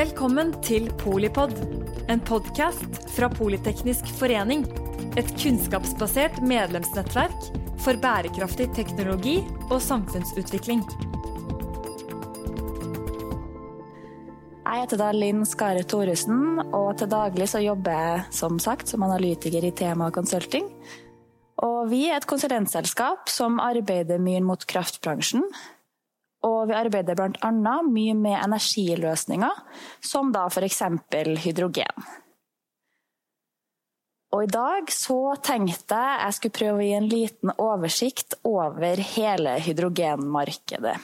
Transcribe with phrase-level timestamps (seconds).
[0.00, 1.50] Velkommen til Polipod,
[2.08, 4.62] en podkast fra Politeknisk forening.
[5.20, 7.34] Et kunnskapsbasert medlemsnettverk
[7.84, 9.34] for bærekraftig teknologi
[9.66, 10.80] og samfunnsutvikling.
[14.62, 19.04] Jeg heter da Linn Skare Thoresen, og til daglig så jobber jeg som sagt som
[19.04, 20.70] analytiker i Tema Consulting.
[21.60, 25.44] Og vi er et konsulentselskap som arbeider mye mot kraftbransjen.
[26.46, 27.52] Og vi arbeider bl.a.
[27.84, 29.60] mye med energiløsninger,
[30.00, 30.82] som da f.eks.
[31.44, 32.10] hydrogen.
[34.30, 39.02] Og i dag så tenkte jeg jeg skulle prøve å gi en liten oversikt over
[39.16, 40.98] hele hydrogenmarkedet.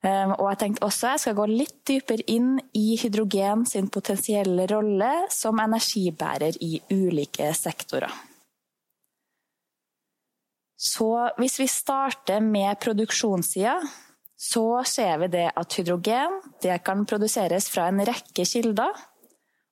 [0.00, 4.64] Um, og jeg tenkte også jeg skal gå litt dypere inn i hydrogen sin potensielle
[4.70, 8.14] rolle som energibærer i ulike sektorer.
[10.80, 13.74] Så hvis vi starter med produksjonssida,
[14.40, 18.96] så ser vi det at hydrogen det kan produseres fra en rekke kilder,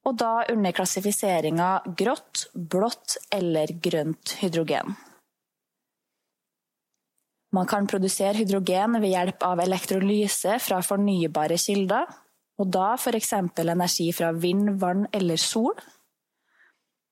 [0.05, 4.97] og da under klassifiseringa grått, blått eller grønt hydrogen.
[7.57, 12.05] Man kan produsere hydrogen ved hjelp av elektrolyse fra fornybare kilder,
[12.61, 13.33] og da f.eks.
[13.65, 15.73] energi fra vind, vann eller sol.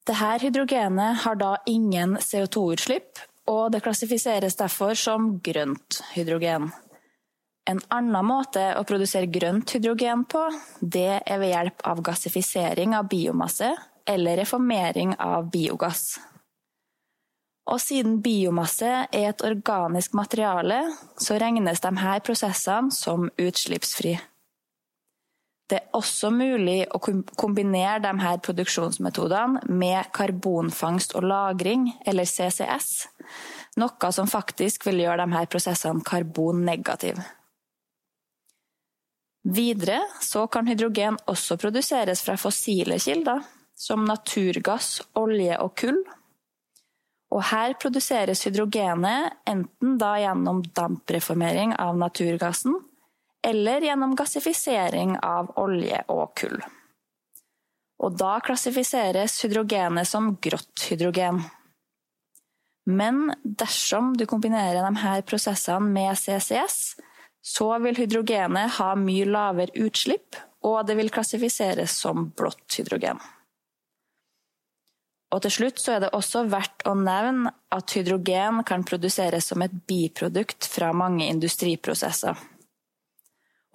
[0.06, 6.68] Dette hydrogenet har da ingen CO2-utslipp, og det klassifiseres derfor som grønt hydrogen.
[7.66, 10.44] En annen måte å produsere grønt hydrogen på,
[10.80, 13.72] det er ved hjelp av gassifisering av biomasse
[14.06, 16.14] eller reformering av biogass.
[17.66, 20.84] Og siden biomasse er et organisk materiale,
[21.18, 24.14] så regnes her prosessene som utslippsfri.
[25.66, 27.00] Det er også mulig å
[27.34, 33.08] kombinere her produksjonsmetodene med karbonfangst og -lagring, eller CCS,
[33.76, 37.24] noe som faktisk vil gjøre her prosessene karbonnegative.
[39.46, 43.44] Videre så kan hydrogen også produseres fra fossile kilder,
[43.78, 46.00] som naturgass, olje og kull.
[47.30, 52.74] Og her produseres hydrogenet enten da gjennom dampreformering av naturgassen,
[53.46, 56.58] eller gjennom gassifisering av olje og kull.
[58.02, 61.44] Og da klassifiseres hydrogenet som grått hydrogen.
[62.86, 66.96] Men dersom du kombinerer disse prosessene med CCS,
[67.46, 70.34] så vil hydrogenet ha mye lavere utslipp,
[70.66, 73.20] og det vil klassifiseres som blått hydrogen.
[75.34, 79.62] Og til slutt så er det også verdt å nevne at hydrogen kan produseres som
[79.62, 82.34] et biprodukt fra mange industriprosesser.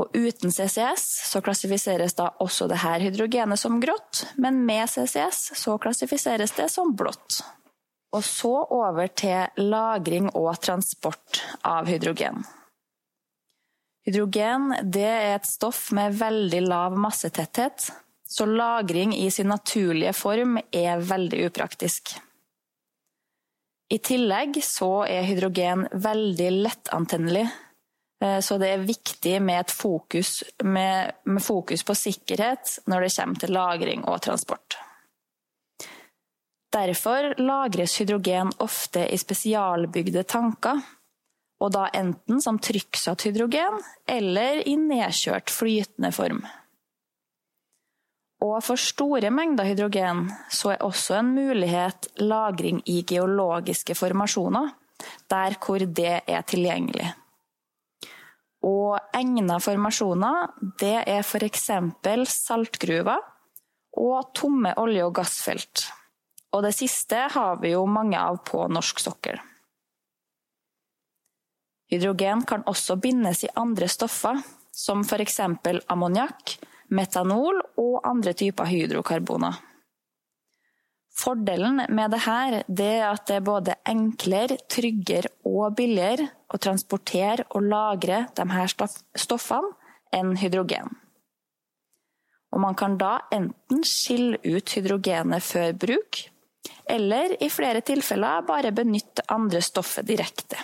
[0.02, 5.78] Og uten CCS så klassifiseres da også dette hydrogenet som grått, men med CCS så
[5.80, 7.44] klassifiseres det som blått.
[8.12, 12.42] Og så over til lagring og transport av hydrogen.
[14.08, 17.92] Hydrogen er et stoff med veldig lav massetetthet,
[18.26, 22.16] så lagring i sin naturlige form er veldig upraktisk.
[23.92, 27.44] I tillegg så er hydrogen veldig lettantennelig,
[28.24, 33.44] eh, så det er viktig med, fokus, med, med fokus på sikkerhet når det kommer
[33.44, 34.80] til lagring og transport.
[36.72, 40.80] Derfor lagres hydrogen ofte i spesialbygde tanker,
[41.62, 43.78] og da enten som trykksatt hydrogen
[44.10, 46.42] eller i nedkjørt flytende form.
[48.42, 54.72] Og for store mengder hydrogen så er også en mulighet lagring i geologiske formasjoner,
[55.30, 57.12] der hvor det er tilgjengelig.
[58.66, 60.50] Og egna formasjoner
[60.82, 61.70] det er f.eks.
[62.30, 63.22] saltgruver
[64.02, 65.86] og tomme olje- og gassfelt.
[66.54, 69.40] Og det siste har vi jo mange av på norsk sokkel.
[71.92, 74.40] Hydrogen kan også bindes i andre stoffer,
[74.72, 75.42] som f.eks.
[75.92, 76.56] ammoniakk,
[76.96, 79.60] metanol og andre typer hydrokarboner.
[81.12, 87.46] Fordelen med dette det er at det er både enklere, tryggere og billigere å transportere
[87.52, 88.88] og lagre disse
[89.26, 89.76] stoffene
[90.16, 90.88] enn hydrogen.
[92.52, 96.24] Og man kan da enten skille ut hydrogenet før bruk,
[96.88, 100.60] eller i flere tilfeller bare benytte andre stoffet direkte.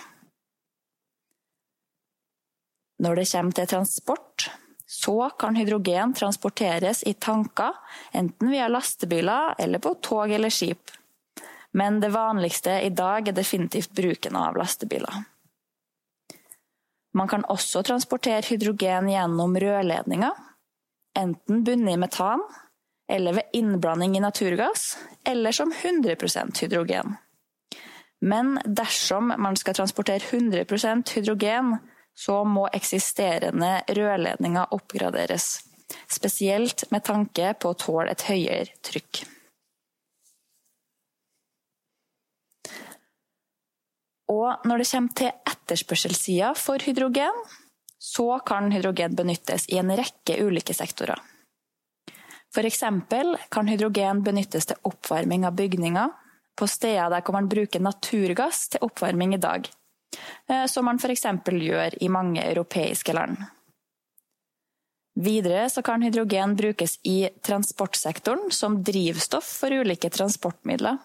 [2.98, 4.48] Når det kommer til transport,
[4.88, 7.74] så kan hydrogen transporteres i tanker,
[8.12, 10.90] enten via lastebiler eller på tog eller skip.
[11.76, 15.24] Men det vanligste i dag er definitivt bruken av lastebiler.
[17.14, 20.32] Man kan også transportere hydrogen gjennom rørledninger,
[21.18, 22.42] enten bundet i metan,
[23.08, 27.16] eller ved innblanding i naturgass, eller som 100% hydrogen.
[28.20, 31.76] Men dersom man skal transportere 100% hydrogen,
[32.18, 35.64] så må eksisterende rørledninger oppgraderes.
[36.08, 39.22] spesielt med tanke på å tåle et høyere trykk.
[44.28, 47.40] Og når det kommer til etterspørselssida for hydrogen,
[47.96, 51.16] så kan hydrogen benyttes i en rekke ulike sektorer.
[52.52, 52.84] F.eks.
[53.48, 56.12] kan hydrogen benyttes til oppvarming av bygninger
[56.58, 59.68] på steder der man bruker naturgass til oppvarming i dag,
[60.70, 61.26] som man f.eks.
[61.44, 63.36] gjør i mange europeiske land.
[65.18, 70.98] Videre kan hydrogen brukes i transportsektoren som drivstoff for ulike transportmidler.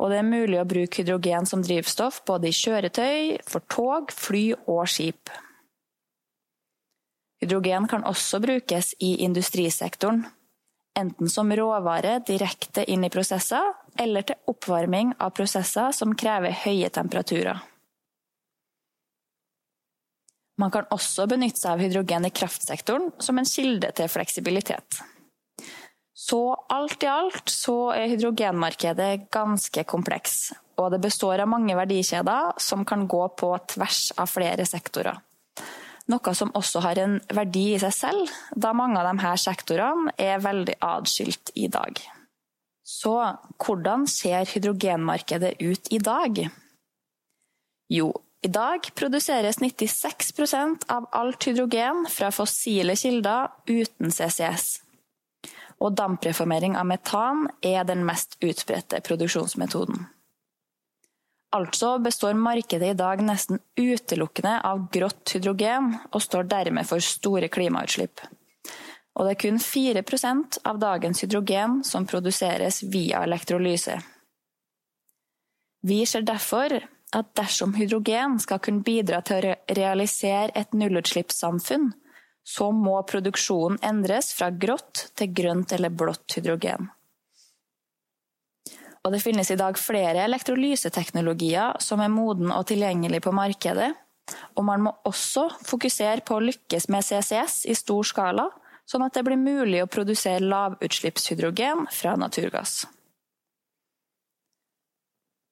[0.00, 4.44] Og det er mulig å bruke hydrogen som drivstoff både i kjøretøy, for tog, fly
[4.70, 5.32] og skip.
[7.42, 10.22] Hydrogen kan også brukes i industrisektoren,
[10.96, 16.94] enten som råvare direkte inn i prosesser, eller til oppvarming av prosesser som krever høye
[16.94, 17.58] temperaturer.
[20.60, 25.00] Man kan også benytte seg av hydrogen i kraftsektoren som en kilde til fleksibilitet.
[26.20, 32.60] Så alt i alt så er hydrogenmarkedet ganske kompleks, og det består av mange verdikjeder
[32.60, 35.16] som kan gå på tvers av flere sektorer.
[36.10, 40.42] Noe som også har en verdi i seg selv, da mange av disse sektorene er
[40.44, 42.00] veldig atskilt i dag.
[42.84, 43.14] Så
[43.62, 46.40] hvordan ser hydrogenmarkedet ut i dag?
[47.90, 48.10] Jo,
[48.42, 54.78] i dag produseres 96% av alt hydrogen fra fossile kilder uten CCS
[55.80, 60.04] og dampreformering av metan er den mest utbredte produksjonsmetoden.
[61.56, 67.48] Altså består markedet i dag nesten utelukkende av grått hydrogen, og står dermed for store
[67.50, 68.22] klimautslipp.
[69.18, 73.96] Og det er kun 4% av dagens hydrogen som produseres via elektrolyse.
[75.82, 76.76] Vi ser derfor
[77.16, 81.90] at dersom hydrogen skal kunne bidra til å realisere et nullutslippssamfunn,
[82.46, 86.88] så må produksjonen endres fra grått til grønt eller blått hydrogen.
[89.00, 93.90] Og det finnes i dag flere elektrolyseteknologier som er moden og tilgjengelig på markedet,
[94.54, 98.46] og man må også fokusere på å lykkes med CCS i stor skala,
[98.86, 102.84] sånn at det blir mulig å produsere lavutslippshydrogen fra naturgass.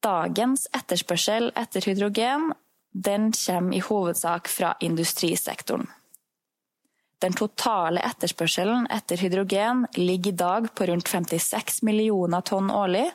[0.04, 2.52] Dagens etterspørsel etter hydrogen
[2.94, 5.88] den kommer i hovedsak fra industrisektoren.
[7.18, 13.08] Den totale etterspørselen etter hydrogen ligger i dag på rundt 56 millioner tonn årlig.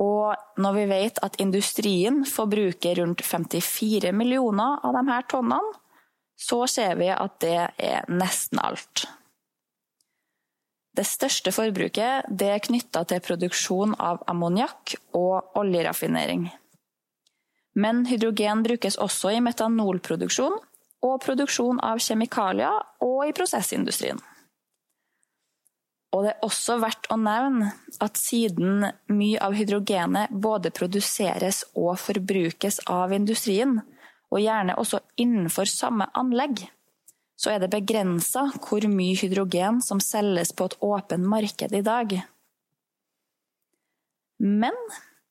[0.00, 5.76] Og når vi vet at industrien forbruker rundt 54 millioner av disse tonnene,
[6.40, 9.04] så ser vi at det er nesten alt.
[11.00, 16.50] Det største forbruket det er knytta til produksjon av ammoniakk og oljeraffinering.
[17.80, 20.58] Men hydrogen brukes også i metanolproduksjon
[21.06, 24.20] og produksjon av kjemikalier og i prosessindustrien.
[26.12, 27.70] Og det er også verdt å nevne
[28.04, 33.78] at siden mye av hydrogenet både produseres og forbrukes av industrien,
[34.28, 36.66] og gjerne også innenfor samme anlegg,
[37.40, 42.18] så er det begrensa hvor mye hydrogen som selges på et åpent marked i dag.
[44.40, 44.76] Men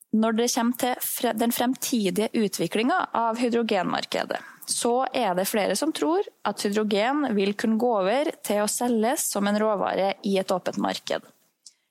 [0.10, 4.40] når det kommer til den fremtidige utviklinga av hydrogenmarkedet,
[4.70, 9.28] så er det flere som tror at hydrogen vil kunne gå over til å selges
[9.30, 11.26] som en råvare i et åpent marked.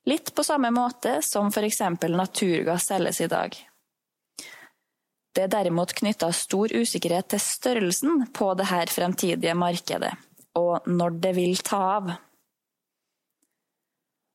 [0.07, 1.81] Litt på samme måte som f.eks.
[2.11, 3.55] naturgass selges i dag.
[5.35, 10.11] Det er derimot knytta stor usikkerhet til størrelsen på dette fremtidige markedet,
[10.57, 12.11] og når det vil ta av.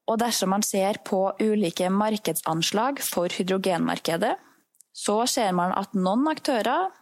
[0.05, 4.35] Og dersom man ser på ulike markedsanslag for hydrogenmarkedet,
[4.95, 6.93] så ser man at noen aktører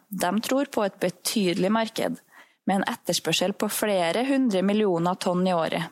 [0.47, 2.21] tror på et betydelig marked,
[2.65, 5.91] med en etterspørsel på flere hundre millioner tonn i året.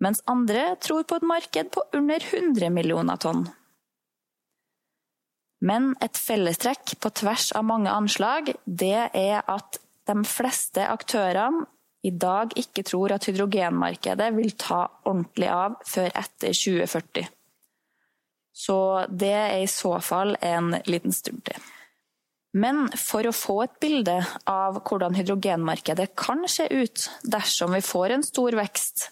[0.00, 3.48] Mens andre tror på et marked på under 100 millioner tonn.
[5.64, 11.64] Men et fellestrekk på tvers av mange anslag, det er at de fleste aktørene
[12.04, 17.30] i dag ikke tror at hydrogenmarkedet vil ta ordentlig av før etter 2040.
[18.54, 18.76] Så
[19.08, 21.56] det er i så fall en liten stund til.
[22.54, 28.14] Men for å få et bilde av hvordan hydrogenmarkedet kan se ut dersom vi får
[28.14, 29.08] en stor vekst,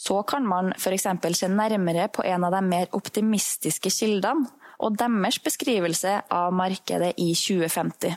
[0.00, 1.06] så kan man f.eks.
[1.36, 4.48] se nærmere på en av de mer optimistiske kildene
[4.80, 8.16] og deres beskrivelse av markedet i 2050.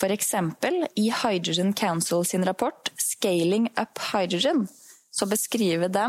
[0.00, 4.68] For eksempel i Hydrogen Council sin rapport 'Scaling up Hydrogen'
[5.10, 6.06] så beskriver de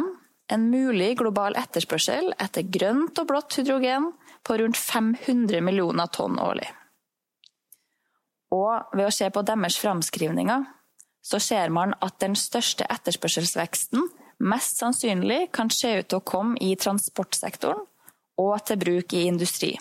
[0.51, 4.11] en mulig global etterspørsel etter grønt og blått hydrogen
[4.43, 6.67] på rundt 500 millioner tonn årlig.
[8.51, 10.65] Og ved å se på deres framskrivninger,
[11.23, 14.07] så ser man at den største etterspørselsveksten
[14.39, 17.85] mest sannsynlig kan se ut til å komme i transportsektoren
[18.39, 19.71] og til bruk i industri.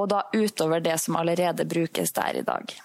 [0.00, 2.78] Og da utover det som allerede brukes der i dag.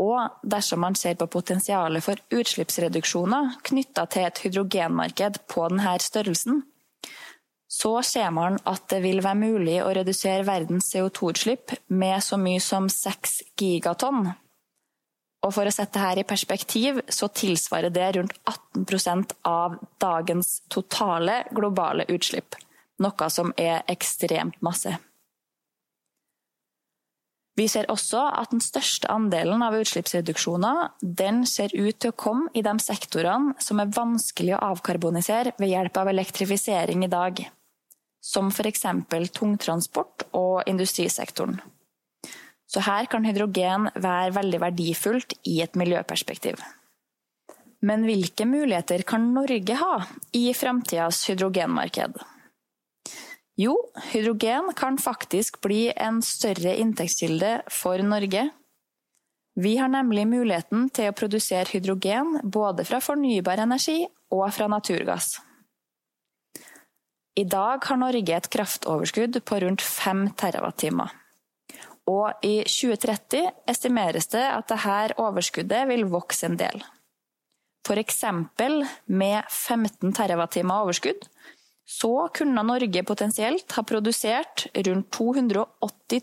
[0.00, 6.62] Og dersom man ser på potensialet for utslippsreduksjoner knytta til et hydrogenmarked på denne størrelsen,
[7.70, 12.62] så ser man at det vil være mulig å redusere verdens CO2-utslipp med så mye
[12.62, 14.28] som 6 gigatonn.
[15.44, 21.42] Og for å sette dette i perspektiv, så tilsvarer det rundt 18% av dagens totale
[21.52, 22.56] globale utslipp.
[23.04, 24.94] Noe som er ekstremt masse.
[27.54, 32.50] Vi ser også at den største andelen av utslippsreduksjoner den ser ut til å komme
[32.54, 37.44] i de sektorene som er vanskelig å avkarbonisere ved hjelp av elektrifisering i dag,
[38.24, 38.88] som f.eks.
[39.38, 41.60] tungtransport og industrisektoren.
[42.74, 46.58] Så her kan hydrogen være veldig verdifullt i et miljøperspektiv.
[47.86, 49.92] Men hvilke muligheter kan Norge ha
[50.34, 52.18] i framtidas hydrogenmarked?
[53.60, 53.76] Jo,
[54.10, 58.48] hydrogen kan faktisk bli en større inntektskilde for Norge.
[59.54, 64.00] Vi har nemlig muligheten til å produsere hydrogen både fra fornybar energi
[64.34, 65.36] og fra naturgass.
[67.38, 71.14] I dag har Norge et kraftoverskudd på rundt 5 TWh.
[72.10, 76.82] Og i 2030 estimeres det at dette overskuddet vil vokse en del.
[77.84, 78.24] F.eks.
[79.06, 81.28] med 15 TWh overskudd
[81.84, 86.22] så kunne Norge potensielt ha produsert rundt 280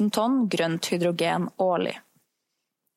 [0.00, 1.96] 000 tonn grønt hydrogen årlig.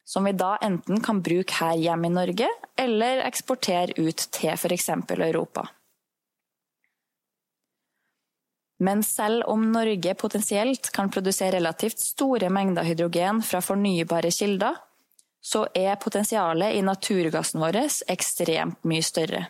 [0.06, 4.90] Som vi da enten kan bruke her hjemme i Norge, eller eksportere ut til f.eks.
[5.16, 5.66] Europa.
[8.84, 14.76] Men selv om Norge potensielt kan produsere relativt store mengder hydrogen fra fornybare kilder,
[15.44, 17.80] så er potensialet i naturgassen vår
[18.12, 19.46] ekstremt mye større.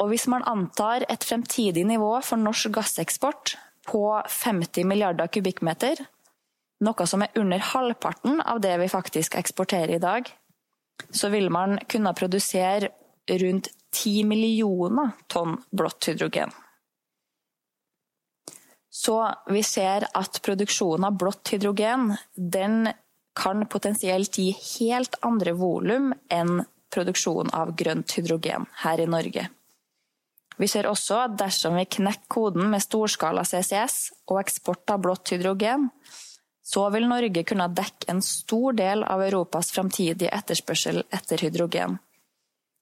[0.00, 3.56] Og hvis man antar et fremtidig nivå for norsk gasseksport
[3.90, 4.04] på
[4.42, 6.00] 50 milliarder kubikkmeter,
[6.80, 10.30] noe som er under halvparten av det vi faktisk eksporterer i dag,
[11.10, 12.90] så vil man kunne produsere
[13.28, 16.52] rundt 10 millioner tonn blått hydrogen.
[19.00, 19.16] Så
[19.48, 22.90] vi ser at produksjonen av blått hydrogen den
[23.40, 26.60] kan potensielt gi helt andre volum enn
[26.92, 29.46] produksjon av grønt hydrogen her i Norge.
[30.60, 33.96] Vi ser også at dersom vi knekker koden med storskala CCS
[34.28, 35.88] og eksport av blått hydrogen,
[36.60, 41.96] så vil Norge kunne dekke en stor del av Europas framtidige etterspørsel etter hydrogen.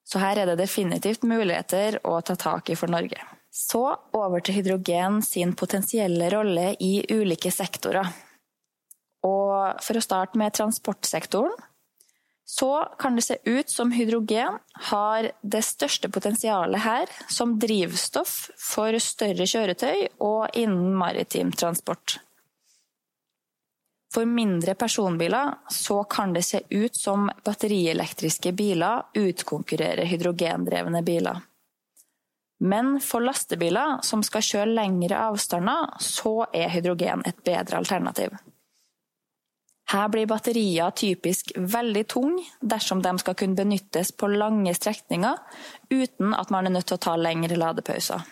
[0.02, 3.22] Så her er det definitivt muligheter å ta tak i for Norge.
[3.50, 8.10] Så over til hydrogen sin potensielle rolle i ulike sektorer.
[9.26, 11.56] Og for å starte med transportsektoren,
[12.48, 14.54] så kan det se ut som hydrogen
[14.88, 22.16] har det største potensialet her som drivstoff for større kjøretøy og innen maritim transport.
[24.14, 31.42] For mindre personbiler så kan det se ut som batterielektriske biler utkonkurrerer hydrogendrevne biler.
[32.58, 38.34] Men for lastebiler som skal kjøre lengre avstander, så er hydrogen et bedre alternativ.
[39.88, 45.38] Her blir batterier typisk veldig tunge dersom de skal kunne benyttes på lange strekninger
[45.94, 48.26] uten at man er nødt til å ta lengre ladepauser.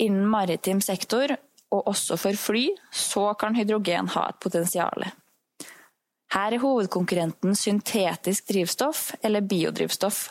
[0.00, 1.34] Innen maritim sektor,
[1.72, 5.04] og også for fly, så kan hydrogen ha et potensial.
[6.32, 10.30] Her er hovedkonkurrenten syntetisk drivstoff eller biodrivstoff,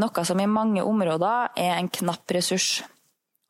[0.00, 2.82] noe som i mange områder er en knapp ressurs.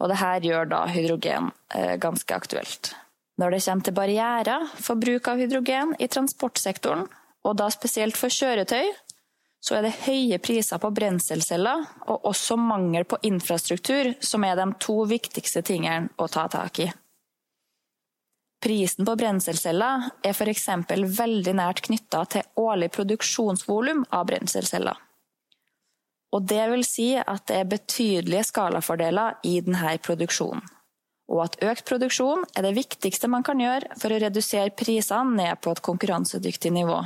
[0.00, 2.92] Og dette gjør da hydrogen eh, ganske aktuelt.
[3.40, 7.06] Når det kommer til barrierer for bruk av hydrogen i transportsektoren,
[7.46, 8.92] og da spesielt for kjøretøy,
[9.60, 14.66] så er det høye priser på brenselceller og også mangel på infrastruktur som er de
[14.82, 16.88] to viktigste tingene å ta tak i.
[18.62, 20.68] Prisen på brenselceller er f.eks.
[21.18, 25.05] veldig nært knytta til årlig produksjonsvolum av brenselceller.
[26.36, 30.66] Og det vil si at det er betydelige skalafordeler i denne produksjonen
[31.26, 35.62] og at økt produksjon er det viktigste man kan gjøre for å redusere prisene ned
[35.62, 37.00] på et konkurransedyktig nivå.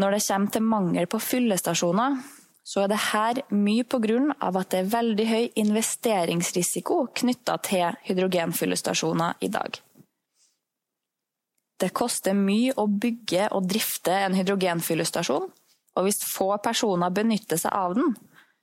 [0.00, 2.20] Når det kommer til mangel på fyllestasjoner,
[2.64, 7.56] så er det her mye på grunn av at det er veldig høy investeringsrisiko knytta
[7.66, 9.80] til hydrogenfyllestasjoner i dag.
[11.80, 15.48] Det koster mye å bygge og drifte en hydrogenfyllestasjon,
[16.00, 18.14] og hvis få personer benytter seg av den,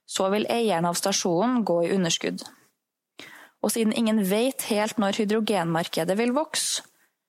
[0.08, 2.42] så vil eieren av stasjonen gå i underskudd.
[3.62, 6.84] Og siden ingen vet helt når hydrogenmarkedet vil vokse,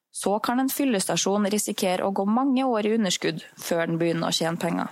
[0.10, 4.36] så kan en fyllestasjon risikere å gå mange år i underskudd før den begynner å
[4.36, 4.90] tjene penger.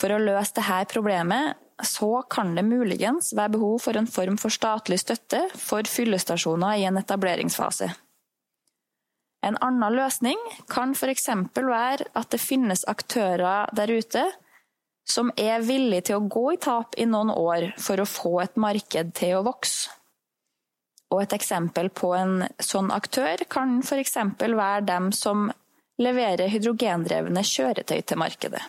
[0.00, 4.52] For å løse dette problemet så kan det muligens være behov for en form for
[4.52, 7.92] statlig støtte for fyllestasjoner i en etableringsfase.
[9.46, 11.28] En annen løsning kan f.eks.
[11.54, 14.24] være at det finnes aktører der ute
[15.06, 18.56] som er villige til å gå i tap i noen år for å få et
[18.58, 19.92] marked til å vokse.
[21.14, 24.16] Og et eksempel på en sånn aktør kan f.eks.
[24.42, 25.46] være dem som
[26.02, 28.64] leverer hydrogendrevne kjøretøy til markedet.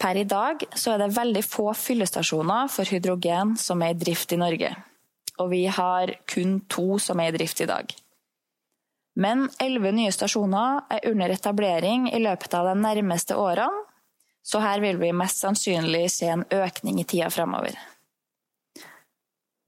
[0.00, 4.40] Per i dag er det veldig få fyllestasjoner for hydrogen som er i drift i
[4.40, 4.72] Norge.
[5.38, 7.92] Og vi har kun to som er i drift i dag.
[9.18, 13.86] Men elleve nye stasjoner er under etablering i løpet av de nærmeste årene,
[14.42, 17.74] så her vil vi mest sannsynlig se en økning i tida framover.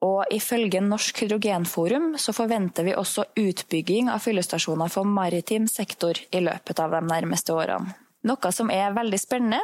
[0.03, 6.41] Og ifølge Norsk hydrogenforum så forventer vi også utbygging av fyllestasjoner for maritim sektor i
[6.43, 7.95] løpet av de nærmeste årene.
[8.27, 9.61] Noe som er veldig spennende,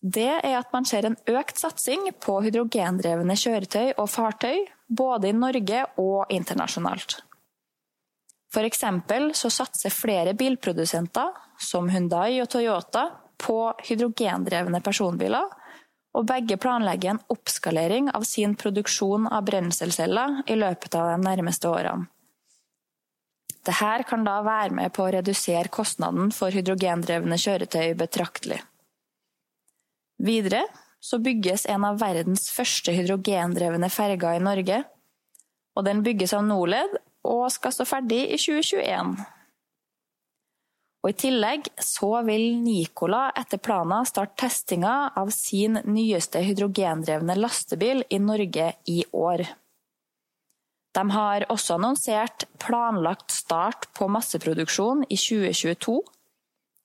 [0.00, 5.36] det er at man ser en økt satsing på hydrogendrevne kjøretøy og fartøy, både i
[5.36, 7.18] Norge og internasjonalt.
[8.56, 15.46] Eksempel så satser flere bilprodusenter, som Hundai og Toyota, på hydrogendrevne personbiler,
[16.16, 21.70] og begge planlegger en oppskalering av sin produksjon av brenselceller i løpet av de nærmeste
[21.70, 22.08] årene.
[23.68, 28.62] Dette kan da være med på å redusere kostnaden for hydrogendrevne kjøretøy betraktelig.
[30.18, 30.62] Videre
[31.04, 34.84] så bygges en av verdens første hydrogendrevne ferger i Norge.
[35.76, 36.96] og Den bygges av Norled
[37.28, 39.18] og skal stå ferdig i 2021.
[40.98, 48.02] Og I tillegg så vil Nicola etter planen starte testinga av sin nyeste hydrogendrevne lastebil
[48.10, 49.44] i Norge i år.
[50.98, 56.00] De har også annonsert planlagt start på masseproduksjon i 2022,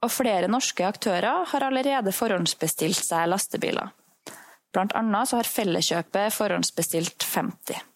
[0.03, 3.89] og flere norske aktører har allerede forhåndsbestilt seg lastebiler.
[4.74, 7.93] Blant annet så har Felleskjøpet forhåndsbestilt 50.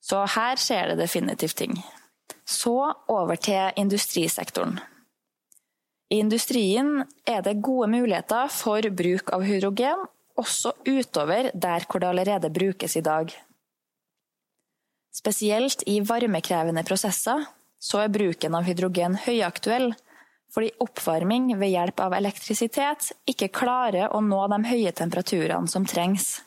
[0.00, 1.76] Så her skjer det definitivt ting.
[2.48, 2.76] Så
[3.08, 4.80] over til industrisektoren.
[6.10, 10.02] I industrien er det gode muligheter for bruk av hydrogen,
[10.40, 13.30] også utover der hvor det allerede brukes i dag.
[15.14, 17.44] Spesielt i varmekrevende prosesser
[17.80, 19.92] så er bruken av hydrogen høyaktuell,
[20.50, 26.40] fordi oppvarming ved hjelp av elektrisitet ikke klarer å nå de høye temperaturene som trengs.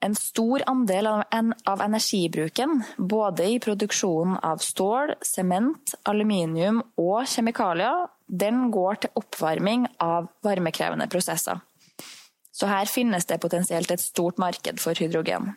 [0.00, 8.68] En stor andel av energibruken, både i produksjonen av stål, sement, aluminium og kjemikalier, den
[8.70, 11.58] går til oppvarming av varmekrevende prosesser.
[12.54, 15.52] Så her finnes det potensielt et stort marked for hydrogen.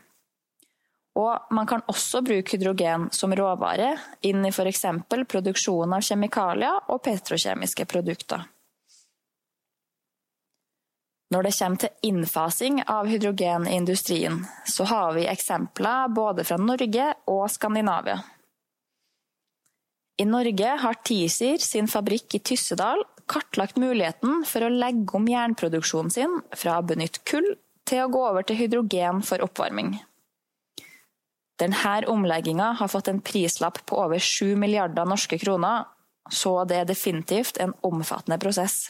[1.20, 3.94] Og man kan også bruke hydrogen som råvare
[4.26, 4.86] inn i f.eks.
[5.30, 8.46] produksjon av kjemikalier og petrokjemiske produkter.
[11.32, 16.58] Når det kommer til innfasing av hydrogen i industrien, så har vi eksempler både fra
[16.60, 18.20] Norge og Skandinavia.
[20.20, 26.14] I Norge har TiZir sin fabrikk i Tyssedal kartlagt muligheten for å legge om jernproduksjonen
[26.14, 27.48] sin fra å benytte kull
[27.88, 29.96] til å gå over til hydrogen for oppvarming.
[31.62, 35.86] Denne omlegginga har fått en prislapp på over 7 milliarder norske kroner,
[36.30, 38.90] så det er definitivt en omfattende prosess.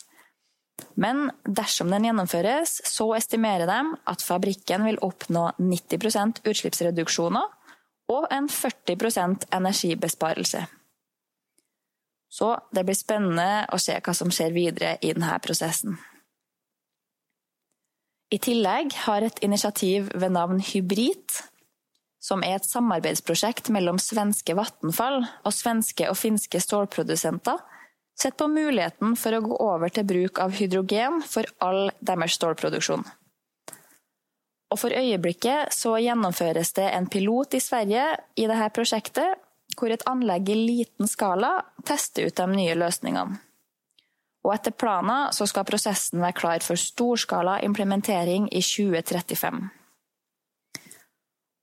[1.00, 3.80] Men dersom den gjennomføres, så estimerer de
[4.12, 7.58] at fabrikken vil oppnå 90% utslippsreduksjoner
[8.12, 10.66] og en 40% energibesparelse.
[12.32, 15.98] Så det blir spennende å se hva som skjer videre i denne prosessen.
[18.32, 21.42] I tillegg har et initiativ ved navn Hybrid,
[22.24, 27.60] som er et samarbeidsprosjekt mellom svenske Vattenfall og svenske og finske stålprodusenter,
[28.22, 33.04] sett på muligheten for å gå over til bruk av hydrogen for all deres stålproduksjon.
[34.72, 38.06] Og For øyeblikket så gjennomføres det en pilot i Sverige
[38.40, 39.42] i dette prosjektet,
[39.76, 41.58] hvor et anlegg i liten skala
[41.88, 43.40] tester ut de nye løsningene.
[44.42, 49.62] Og Etter planen så skal prosessen være klar for storskala implementering i 2035.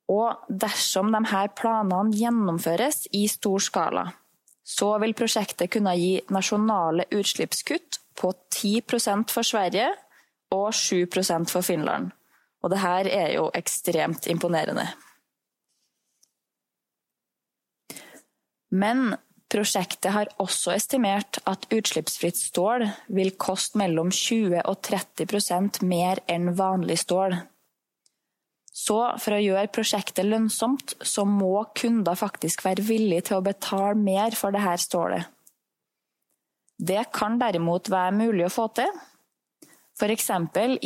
[0.09, 4.05] Og dersom disse planene gjennomføres i stor skala,
[4.69, 9.89] så vil prosjektet kunne gi nasjonale utslippskutt på 10% for Sverige
[10.53, 12.11] og 7% for Finland.
[12.61, 14.85] Og det her er jo ekstremt imponerende.
[18.69, 19.15] Men
[19.49, 22.85] prosjektet har også estimert at utslippsfritt stål
[23.17, 27.39] vil koste mellom 20 og 30% mer enn vanlig stål.
[28.79, 33.97] Så for å gjøre prosjektet lønnsomt, så må kunder faktisk være villige til å betale
[33.99, 35.27] mer for dette stålet.
[36.79, 38.91] Det kan derimot være mulig å få til.
[39.99, 40.29] F.eks.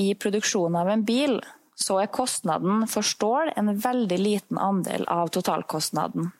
[0.02, 1.38] i produksjonen av en bil
[1.78, 6.32] så er kostnaden for stål en veldig liten andel av totalkostnaden.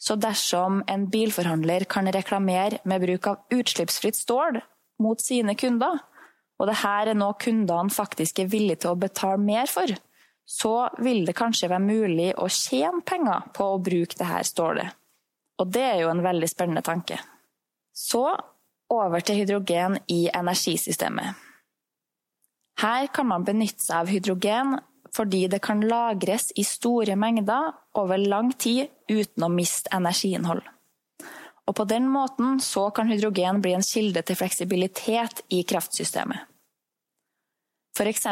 [0.00, 4.58] Så dersom en bilforhandler kan reklamere med bruk av utslippsfritt stål
[4.98, 6.00] mot sine kunder,
[6.58, 9.92] og dette er noe kundene faktisk er villige til å betale mer for,
[10.50, 14.96] så vil det kanskje være mulig å tjene penger på å bruke det her stålet.
[15.62, 17.20] Og det er jo en veldig spennende tanke.
[17.94, 18.24] Så
[18.90, 21.38] over til hydrogen i energisystemet.
[22.82, 24.78] Her kan man benytte seg av hydrogen
[25.14, 30.62] fordi det kan lagres i store mengder over lang tid uten å miste energiinnhold.
[31.70, 36.49] Og på den måten så kan hydrogen bli en kilde til fleksibilitet i kraftsystemet.
[38.00, 38.26] F.eks.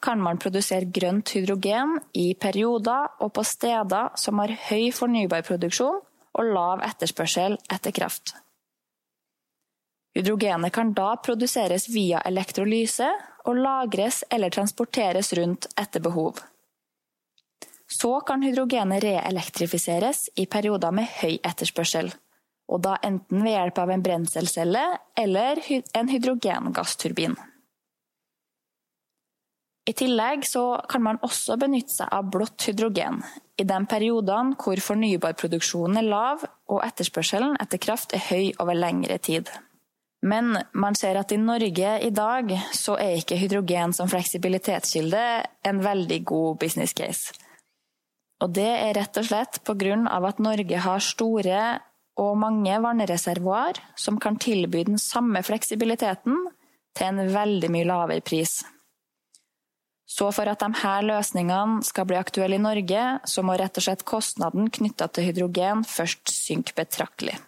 [0.00, 6.00] kan man produsere grønt hydrogen i perioder og på steder som har høy fornybarproduksjon
[6.34, 8.34] og lav etterspørsel etter kraft.
[10.18, 13.06] Hydrogenet kan da produseres via elektrolyse
[13.46, 16.42] og lagres eller transporteres rundt etter behov.
[17.86, 22.10] Så kan hydrogenet reelektrifiseres i perioder med høy etterspørsel,
[22.66, 24.86] og da enten ved hjelp av en brenselcelle
[25.22, 27.36] eller en hydrogengassturbin.
[29.84, 30.46] I tillegg
[30.88, 33.20] kan man også benytte seg av blått hydrogen
[33.60, 39.18] i de periodene hvor fornybarproduksjonen er lav og etterspørselen etter kraft er høy over lengre
[39.20, 39.50] tid.
[40.24, 45.24] Men man ser at i Norge i dag så er ikke hydrogen som fleksibilitetskilde
[45.68, 47.34] en veldig god business case.
[48.40, 49.98] Og det er rett og slett pga.
[50.08, 51.60] at Norge har store
[52.16, 56.46] og mange vannreservoar som kan tilby den samme fleksibiliteten
[56.96, 58.62] til en veldig mye lavere pris.
[60.04, 64.04] Så for at disse løsningene skal bli aktuelle i Norge, så må rett og slett
[64.04, 67.38] kostnaden knytta til hydrogen først synke betraktelig.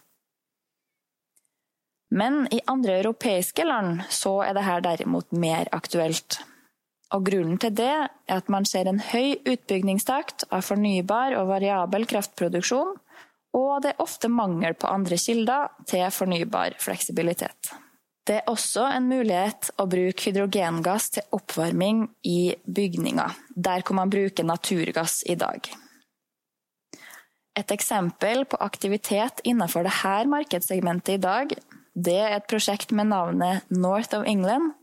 [2.16, 6.38] Men i andre europeiske land så er dette derimot mer aktuelt.
[7.14, 12.06] Og grunnen til det er at man ser en høy utbyggingstakt av fornybar og variabel
[12.08, 12.94] kraftproduksjon,
[13.56, 17.74] og det er ofte mangel på andre kilder til fornybar fleksibilitet.
[18.26, 24.10] Det er også en mulighet å bruke hydrogengass til oppvarming i bygninger, der hvor man
[24.10, 25.68] bruker naturgass i dag.
[27.56, 31.54] Et eksempel på aktivitet innenfor dette markedssegmentet i dag,
[31.94, 34.74] det er et prosjekt med navnet North of England,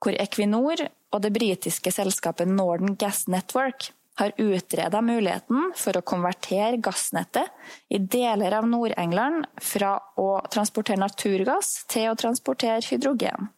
[0.00, 6.78] hvor Equinor og det britiske selskapet Northern Gas Network har utreda muligheten for å konvertere
[6.82, 7.50] gassnettet
[7.90, 13.50] i deler av Nord-England fra å transportere naturgass til å transportere hydrogen.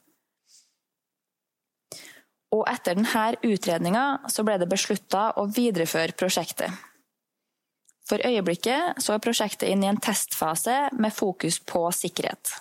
[2.56, 4.04] Og etter denne utredninga
[4.46, 6.72] ble det beslutta å videreføre prosjektet.
[8.06, 12.54] For øyeblikket er prosjektet inne i en testfase med fokus på sikkerhet.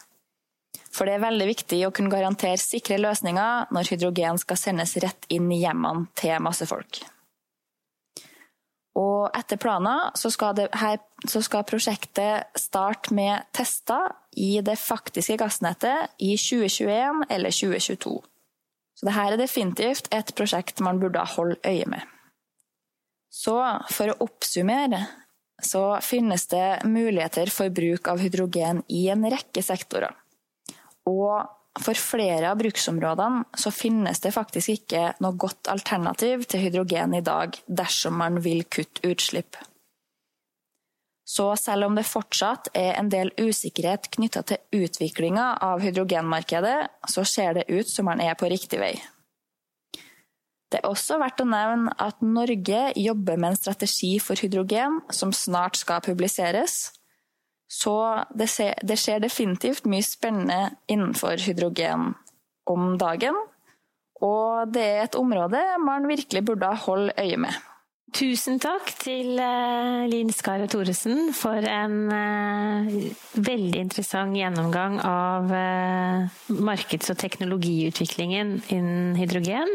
[0.95, 5.27] For det er veldig viktig å kunne garantere sikre løsninger når hydrogen skal sendes rett
[5.29, 7.03] inn i hjemmene til masse folk.
[8.95, 14.77] Og etter planen så skal, det, her, så skal prosjektet starte med tester i det
[14.79, 18.15] faktiske gassnettet i 2021 eller 2022.
[18.95, 22.07] Så dette er definitivt et prosjekt man burde holde øye med.
[23.27, 23.57] Så
[23.91, 25.01] for å oppsummere
[25.63, 30.15] så finnes det muligheter for bruk av hydrogen i en rekke sektorer.
[31.07, 31.43] Og
[31.81, 37.23] for flere av bruksområdene så finnes det faktisk ikke noe godt alternativ til hydrogen i
[37.25, 39.57] dag, dersom man vil kutte utslipp.
[41.25, 46.77] Så selv om det fortsatt er en del usikkerhet knytta til utviklinga av hydrogenmarkedet,
[47.09, 48.93] så ser det ut som man er på riktig vei.
[50.69, 55.33] Det er også verdt å nevne at Norge jobber med en strategi for hydrogen som
[55.33, 56.93] snart skal publiseres,
[57.67, 57.95] så
[58.37, 62.13] det, skjer, det skjer definitivt mye spennende innenfor hydrogen
[62.69, 63.37] om dagen.
[64.23, 67.63] Og det er et område man virkelig burde holde øye med.
[68.15, 72.93] Tusen takk til uh, Linn Skare Thoresen for en uh,
[73.35, 79.73] veldig interessant gjennomgang av uh, markeds- og teknologiutviklingen innen hydrogen.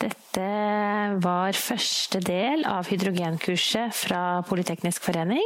[0.00, 0.48] Dette
[1.20, 5.44] var første del av hydrogenkurset fra Politeknisk forening.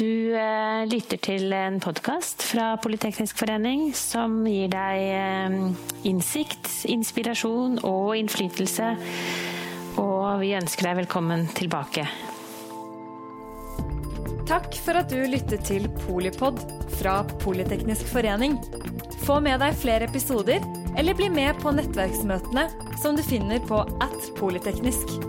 [0.00, 5.56] Du eh, lytter til en podkast fra Politeknisk forening som gir deg eh,
[6.08, 8.94] innsikt, inspirasjon og innflytelse.
[10.00, 12.06] Og vi ønsker deg velkommen tilbake.
[14.48, 16.64] Takk for at du lyttet til Polipod
[16.96, 18.56] fra Politeknisk forening.
[19.26, 20.64] Få med deg flere episoder
[20.96, 22.70] Eller bli med på nettverksmøtene
[23.02, 25.20] som du finner på at polyteknisk.